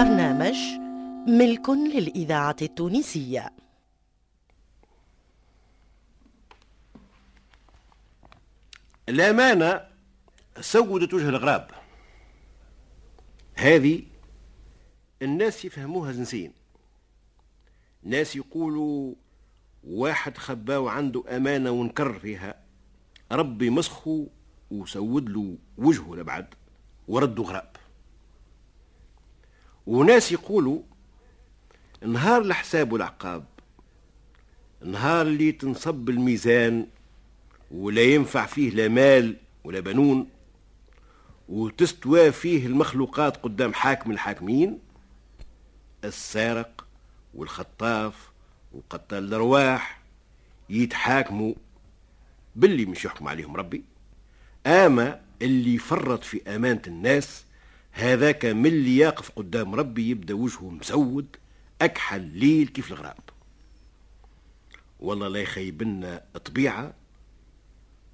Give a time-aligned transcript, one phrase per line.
[0.00, 0.56] البرنامج
[1.26, 3.52] ملك للإذاعة التونسية.
[9.08, 9.80] الأمانة
[10.60, 11.70] سودت وجه الغراب
[13.54, 14.02] هذه
[15.22, 16.52] الناس يفهموها زنسين.
[18.02, 19.14] ناس يقولوا
[19.84, 22.54] واحد خباو عنده أمانة ونكر فيها
[23.32, 24.26] ربي مسخه
[24.70, 26.54] وسود له وجهه لبعد
[27.08, 27.85] ورده غراب.
[29.86, 30.80] وناس يقولوا
[32.06, 33.44] نهار الحساب والعقاب
[34.84, 36.86] نهار اللي تنصب الميزان
[37.70, 40.28] ولا ينفع فيه لا مال ولا بنون
[41.48, 44.78] وتستوى فيه المخلوقات قدام حاكم الحاكمين
[46.04, 46.86] السارق
[47.34, 48.30] والخطاف
[48.72, 50.00] وقتال الأرواح
[50.70, 51.54] يتحاكموا
[52.56, 53.84] باللي مش يحكم عليهم ربي
[54.66, 57.44] أما اللي فرط في أمانة الناس
[57.96, 61.36] هذاك من اللي يقف قدام ربي يبدأ وجهه مسود
[61.82, 63.20] أكحل ليل كيف الغراب.
[65.00, 66.94] والله لا يخيبنا طبيعة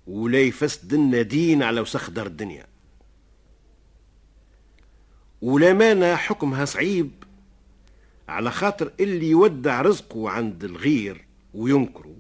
[0.07, 2.67] ولا يفسد لنا دين على وسخ دار الدنيا.
[5.43, 7.11] والأمانة حكمها صعيب
[8.29, 11.25] على خاطر اللي يودع رزقه عند الغير
[11.55, 12.17] وينكره.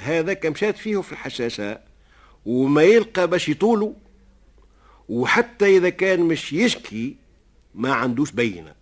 [0.00, 1.80] هذا كمشات فيه في الحشاشة
[2.46, 3.96] وما يلقى باش يطوله.
[5.08, 7.16] وحتى إذا كان مش يشكي
[7.74, 8.74] ما عندوش بينة.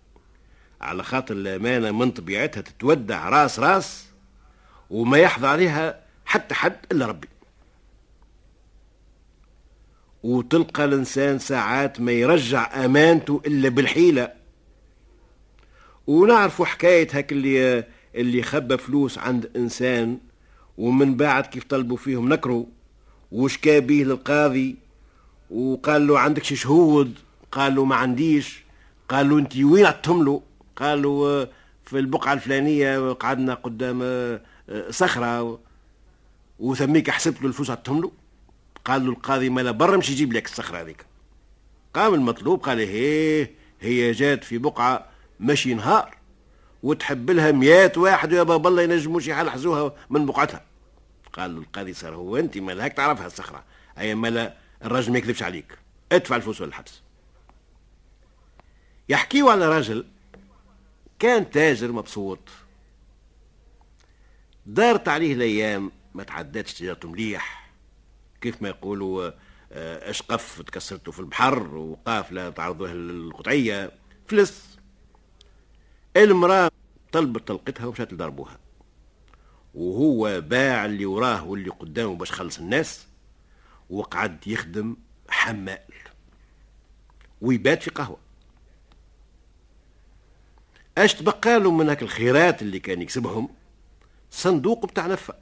[0.81, 4.05] على خاطر الأمانة من طبيعتها تتودع راس راس
[4.89, 7.27] وما يحظى عليها حتى حد إلا ربي.
[10.23, 14.33] وتلقى الإنسان ساعات ما يرجع أمانته إلا بالحيلة.
[16.07, 17.83] ونعرفوا حكاية هاك اللي
[18.15, 20.17] اللي خبى فلوس عند إنسان
[20.77, 22.65] ومن بعد كيف طلبوا فيهم نكروا
[23.31, 24.75] وشكا به للقاضي
[25.49, 27.13] وقال له عندك شي شهود؟
[27.51, 28.63] قال له ما عنديش.
[29.09, 30.41] قال له انت وين عطهم له
[30.75, 31.47] قال له
[31.85, 34.39] في البقعة الفلانية قعدنا قدام
[34.89, 35.59] صخرة.
[36.59, 38.11] وثميك حسبت له الفلوس عطهم له
[38.85, 41.05] قال له القاضي مالا برا مش يجيب لك الصخرة هذيك.
[41.93, 43.49] قام المطلوب قال هي
[43.81, 45.05] هي جات في بقعة
[45.39, 46.15] مشي نهار
[46.83, 50.61] وتحب لها مئات واحد يا بابا الله ينجموش يحلحزوها من بقعتها.
[51.33, 53.63] قال له القاضي صار هو انت مالك تعرفها الصخرة؟
[53.97, 54.53] أي مالا
[54.83, 55.77] الراجل ما يكذبش عليك.
[56.11, 57.01] ادفع الفلوس والحبس.
[59.09, 60.05] يحكيوا على راجل
[61.19, 62.39] كان تاجر مبسوط.
[64.65, 67.71] دارت عليه الأيام ما تعداتش تجارته مليح.
[68.41, 69.31] كيف ما يقولوا
[69.71, 73.91] آه، اشقف تكسرته في البحر وقافله تعرضوه للقطعية.
[74.27, 74.79] فلس.
[76.17, 76.71] المرأة
[77.11, 78.59] طلبت طلقتها ومشات لضربوها
[79.73, 83.07] وهو باع اللي وراه واللي قدامه باش خلص الناس.
[83.89, 84.95] وقعد يخدم
[85.29, 85.79] حمال
[87.41, 88.17] ويبات في قهوة.
[90.97, 93.49] اش تبقى له من هاك الخيرات اللي كان يكسبهم؟
[94.31, 95.33] صندوق بتاع نفة.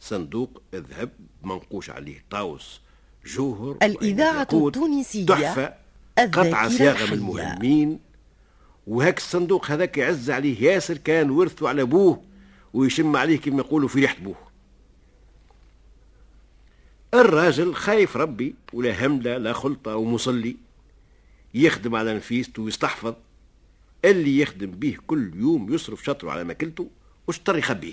[0.00, 1.10] صندوق ذهب
[1.42, 2.80] منقوش عليه طاوس
[3.26, 5.74] جوهر الإذاعة التونسية تحفة
[6.18, 8.00] قطعة صياغة من المهمين.
[8.86, 12.22] وهاك الصندوق هذاك يعز عليه ياسر كان ورثه على أبوه
[12.72, 14.51] ويشم عليه كما يقولوا في ريحة أبوه.
[17.14, 20.56] الراجل خايف ربي ولا هملة لا خلطة ومصلي
[21.54, 23.14] يخدم على نفيسته ويستحفظ.
[24.04, 26.90] اللي يخدم به كل يوم يصرف شطره على ماكلته
[27.26, 27.92] وشطر يخبيه.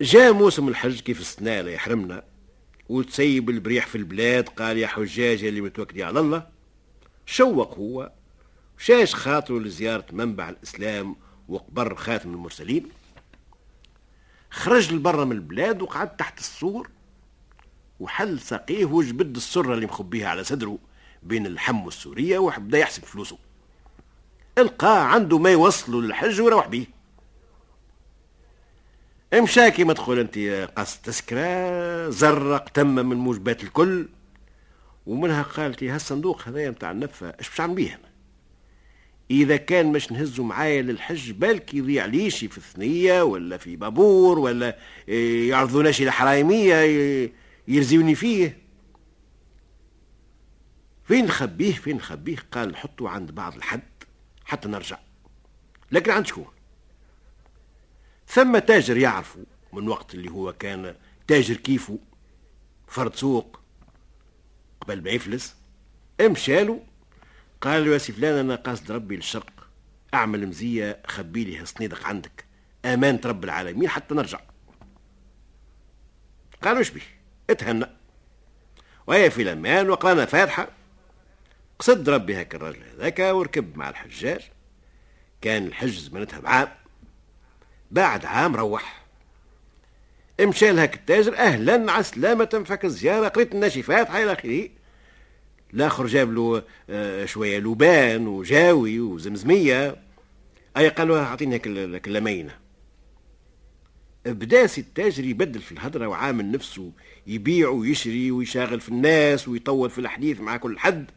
[0.00, 2.24] جاء موسم الحج كيف السنة لا يحرمنا
[2.88, 6.46] وتسيب البريح في البلاد قال يا حجاج اللي متوكلين على الله.
[7.26, 8.12] شوق هو
[8.78, 11.16] شاش خاطره لزيارة منبع الإسلام
[11.48, 12.88] وقبر خاتم المرسلين.
[14.62, 16.90] خرج لبرا من البلاد وقعد تحت السور.
[18.00, 20.78] وحل ساقيه وجبد السرة اللي مخبيها على صدره
[21.22, 23.38] بين الحم والسورية وبدا يحسب فلوسه.
[24.58, 26.86] القاه عنده ما يوصله للحج ويروح بيه.
[29.34, 30.38] امشى كيما تقول أنت
[30.76, 34.08] قص تسكرة؟ زرق تم من موجبات الكل.
[35.06, 38.11] ومنها قالت هالصندوق هذايا نتاع النفة اش باش نعمل بيه
[39.30, 44.78] إذا كان مش نهزه معايا للحج بالك يضيع ليشي في الثنية ولا في بابور ولا
[45.48, 46.74] يعرضوناش إلى حرايمية
[47.68, 48.58] يرزيوني فيه.
[51.04, 53.82] فين نخبيه؟ فين نخبيه؟ قال نحطه عند بعض الحد
[54.44, 54.98] حتى نرجع.
[55.92, 56.46] لكن عند شكون؟
[58.26, 60.94] ثم تاجر يعرفه من وقت اللي هو كان
[61.26, 61.98] تاجر كيفه
[62.86, 63.60] فرد سوق
[64.80, 65.56] قبل ما يفلس
[66.20, 66.80] امشاله
[67.62, 69.68] قال له يا سي فلان أنا قاصد ربي للشرق.
[70.14, 72.44] أعمل مزية خبي لي هالصنيدق عندك.
[72.84, 74.40] امانه رب العالمين حتى نرجع.
[76.62, 77.00] قالوا إيش بيه
[77.50, 77.86] اتهنى
[79.06, 80.68] وهي في الامان وقرانا فاتحة.
[81.78, 84.40] قصد ربي هاك الرجل هذاك وركب مع الحجاج.
[85.40, 86.68] كان الحج زمنتها بعام.
[87.90, 89.02] بعد عام روح.
[90.40, 94.68] مشى لهاك التاجر أهلا على سلامة فك الزيارة قريت الناشفات إلى آخره.
[95.74, 99.96] الآخر جاب له آه، شوية لبان وجاوي وزمزمية.
[100.76, 102.58] أي قال له أعطيني هاك اللمينة.
[104.26, 106.92] بدا سي التاجر يبدل في الهضره وعامل نفسه
[107.26, 111.10] يبيع ويشري ويشاغل في الناس ويطول في الحديث مع كل حد.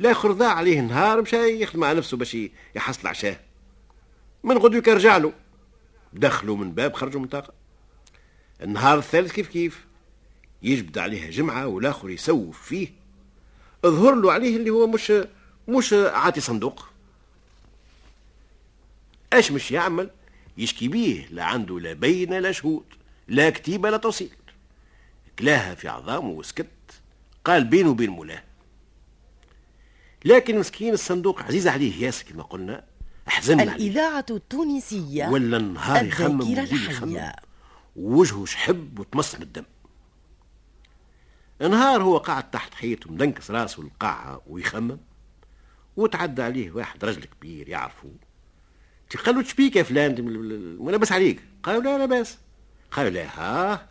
[0.00, 2.36] الآخر ضاع عليه نهار مشى يخدم على نفسه باش
[2.74, 3.36] يحصل عشاه
[4.44, 5.32] من غدو رجع له.
[6.12, 7.52] دخلوا من باب خرجوا من طاقة.
[8.62, 9.86] النهار الثالث كيف كيف؟
[10.62, 13.05] يجبد عليها جمعة والآخر يسوف فيه.
[13.90, 15.12] ظهر له عليه اللي هو مش
[15.68, 16.86] مش عاطي صندوق.
[19.32, 20.10] اش مش يعمل؟
[20.58, 22.84] يشكي بيه لا عنده لا بين لا شهود
[23.28, 24.30] لا كتيبة لا توصيل.
[25.38, 26.66] كلاها في عظامه وسكت
[27.44, 28.42] قال بينه وبين مولاه.
[30.24, 32.84] لكن مسكين الصندوق عزيز عليه ياسر كما قلنا
[33.28, 35.28] أحزن الإذاعة التونسية.
[35.28, 37.32] ولا النهار يخمم
[37.96, 39.64] ووجهه شحب وتمص من الدم.
[41.60, 44.98] نهار هو قاعد تحت حيط ومدنكس راسه القاعة ويخمم
[45.96, 48.10] وتعدى عليه واحد رجل كبير يعرفه.
[49.24, 51.42] قال له تشبيك يا فلان؟ وأنا بس عليك.
[51.62, 52.38] قالوا لا لا بس.
[52.90, 53.88] قالوا لا ها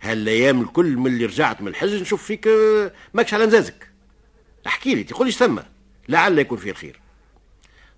[0.00, 3.90] هالايام الكل من اللي رجعت من الحج نشوف فيك آه، ماكش على نزازك
[4.66, 5.58] احكي لي تقول لي ثم؟
[6.08, 7.00] لعل يكون فيه الخير.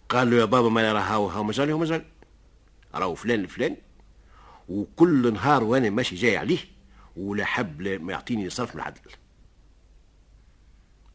[0.09, 2.05] قال له يا بابا ما راه هاو هاو مجالي هو مجالي
[2.95, 3.77] راهو فلان الفلاني
[4.69, 6.59] وكل نهار وأنا ماشي جاي عليه
[7.17, 9.01] ولا حب ما يعطيني صرف من العدل.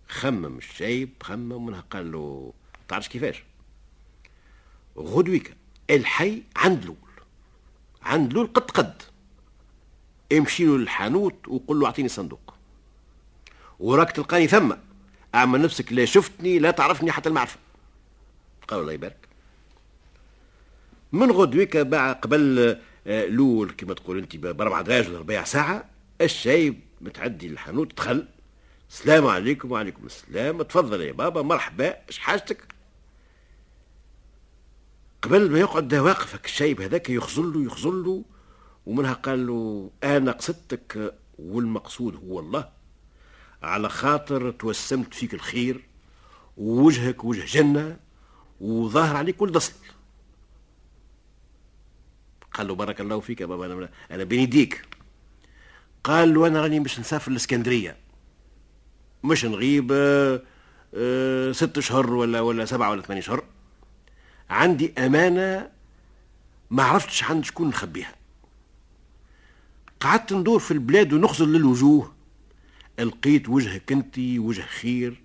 [0.07, 2.53] خمم الشايب خمم منها قال له
[2.87, 3.43] تعرفش كيفاش؟
[4.97, 5.55] غدويك
[5.89, 6.95] الحي عند لول
[8.03, 9.01] عند لول قد قد.
[10.33, 12.53] امشي له للحانوت وقول له أعطيني صندوق.
[13.79, 14.75] وراك تلقاني ثم
[15.35, 17.59] أعمل نفسك لا شفتني لا تعرفني حتى المعرفة.
[18.67, 19.27] قال الله يبارك.
[21.11, 25.89] من غدويك باع قبل لول كما تقول أنت باربع دقائق ولا ربع ساعة
[26.21, 28.27] الشايب متعدي للحانوت دخل
[28.89, 30.61] السلام عليكم وعليكم السلام.
[30.61, 32.67] تفضل يا بابا مرحبا اش حاجتك؟
[35.21, 38.23] قبل ما يقعد واقف الشايب هذاك يخزل له يخزل له
[38.85, 42.69] ومنها قال له أنا قصدتك والمقصود هو الله.
[43.63, 45.83] على خاطر توسمت فيك الخير
[46.57, 47.97] ووجهك وجه جنة
[48.61, 49.73] وظاهر عليك كل دصل
[52.55, 54.85] قال له بارك الله فيك يا بابا أنا أنا بين يديك
[56.03, 57.97] قال له أنا راني مش نسافر الاسكندريه
[59.23, 60.41] مش نغيب آه،
[60.93, 63.43] آه، ست شهور ولا ولا سبعة ولا ثمانية شهور
[64.49, 65.69] عندي أمانة
[66.71, 68.15] ما عرفتش عند شكون نخبيها.
[69.99, 72.13] قعدت ندور في البلاد ونخزر للوجوه.
[72.99, 75.21] لقيت وجهك انت وجه خير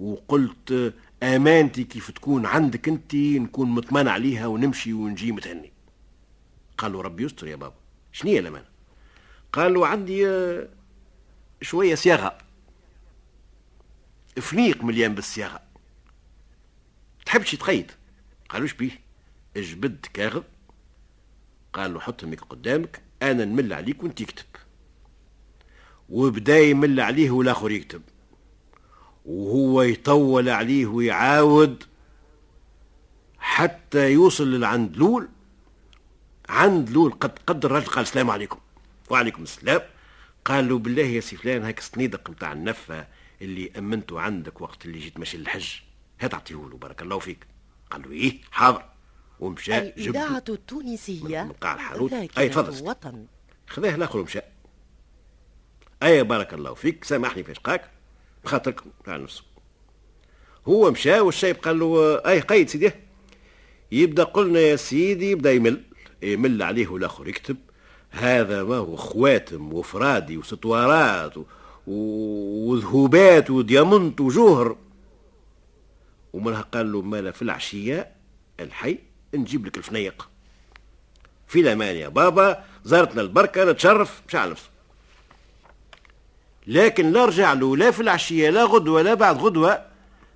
[0.00, 5.72] وقلت أمانتي كيف تكون عندك انت نكون مطمن عليها ونمشي ونجي متهني.
[6.82, 7.74] قالوا ربي يستر يا بابا.
[8.12, 8.66] شنية الأمانة؟
[9.52, 10.68] قالوا عندي آه،
[11.62, 12.38] شوية صياغة.
[14.36, 15.60] فنيق مليان بالصياغة.
[17.26, 17.92] تحبش تقيد
[18.48, 19.00] قالوا بيه.
[19.56, 20.42] اجبد كاغذ
[21.72, 24.46] قال له حط الميك قدامك أنا نمل عليك وأنت يكتب.
[26.08, 28.02] وبدا يمل عليه والآخر يكتب.
[29.24, 31.84] وهو يطول عليه ويعاود
[33.38, 35.28] حتى يوصل لعند لول
[36.52, 38.58] عند لول قد قد الرجل قال السلام عليكم.
[39.10, 39.80] وعليكم السلام.
[40.44, 43.06] قال له بالله يا سي فلان هاك الصنيدق نتاع النفة
[43.42, 45.68] اللي أمنته عندك وقت اللي جيت ماشي للحج.
[46.20, 47.46] هات أعطيه له بارك الله فيك.
[47.90, 48.84] قال له إيه؟ حاضر.
[49.40, 53.26] ومشى الإذاعة التونسية من قاع الحانوت أي تفضل الوطن.
[53.66, 54.40] خذاه الآخر ومشى.
[56.02, 57.04] أي بارك الله فيك.
[57.04, 57.90] سامحني في إشقاك
[58.44, 59.42] بخاطرك تاع نفسه
[60.68, 62.92] هو مشى والشايب قال له أي قيد سيدي.
[63.92, 65.82] يبدأ قلنا يا سيدي يبدأ يمل.
[66.22, 67.56] يمل عليه والآخر يكتب
[68.10, 71.34] هذا ما هو خواتم وفرادي وسطوارات
[71.86, 74.76] وذهوبات وديامنت وجوهر.
[76.32, 78.10] ومنها قال له مالا في العشية
[78.60, 78.98] الحي
[79.34, 80.28] نجيب لك الفنيق.
[81.46, 84.70] في الأمان يا بابا زارتنا البركة نتشرف مش نفسه
[86.66, 89.84] لكن لا رجع له لا في العشية لا غدوة لا بعد غدوة.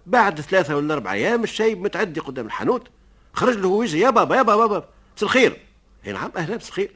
[0.07, 2.89] بعد ثلاثة ولا أربع أيام الشايب متعدي قدام الحانوت.
[3.33, 4.89] خرج له وجه يا بابا يا بابا بابا
[5.23, 5.66] الخير.
[6.07, 6.91] هي نعم أهلا بس الخير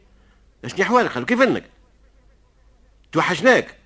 [0.64, 1.64] اشني أحوالك قالوا كيف إنك؟
[3.12, 3.76] توحشناك.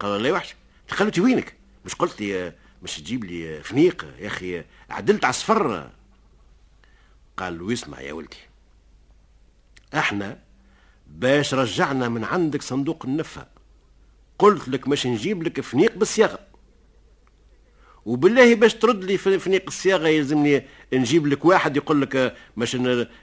[0.00, 0.56] قال الله يوحشك.
[0.98, 2.52] قالوا وينك مش قلت لي
[2.82, 5.90] مش تجيب لي فنيق يا أخي عدلت على الصفر.
[7.36, 8.36] قال له اسمع يا ولدي.
[9.94, 10.38] إحنا
[11.06, 13.46] باش رجعنا من عندك صندوق النفة
[14.38, 16.38] قلت لك مش نجيب لك فنيق بالصياغة.
[18.06, 22.76] وبالله باش ترد لي في فنيق الصياغه يلزمني نجيب لك واحد يقول لك باش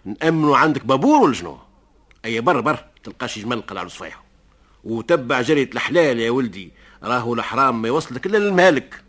[0.06, 1.58] نأمنوا عندك بابور ولا شنو؟
[2.26, 4.24] أي بر بر تلقاش جمل القلعه الصفيحه
[4.84, 6.72] وتبع جرية الحلال يا ولدي
[7.04, 9.04] راهو الحرام ما يوصلك إلا للمالك.